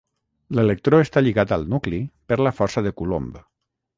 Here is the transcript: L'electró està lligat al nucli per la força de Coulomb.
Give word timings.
L'electró 0.59 1.01
està 1.07 1.23
lligat 1.25 1.53
al 1.59 1.67
nucli 1.75 2.01
per 2.33 2.39
la 2.47 2.55
força 2.61 2.85
de 2.87 2.95
Coulomb. 3.03 3.39